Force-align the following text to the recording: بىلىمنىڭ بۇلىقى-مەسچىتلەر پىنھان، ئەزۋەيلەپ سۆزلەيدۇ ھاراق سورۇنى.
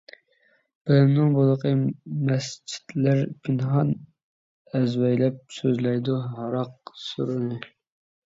بىلىمنىڭ 0.91 1.33
بۇلىقى-مەسچىتلەر 1.39 3.21
پىنھان، 3.49 3.91
ئەزۋەيلەپ 4.79 5.39
سۆزلەيدۇ 5.59 6.17
ھاراق 6.39 6.95
سورۇنى. 7.05 7.61